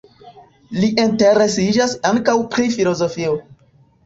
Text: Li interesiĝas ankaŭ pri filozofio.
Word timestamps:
Li 0.77 0.87
interesiĝas 1.03 1.93
ankaŭ 2.11 2.35
pri 2.57 2.67
filozofio. 2.79 3.39